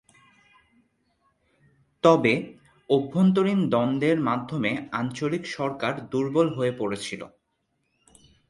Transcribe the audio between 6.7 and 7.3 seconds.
পড়েছিল।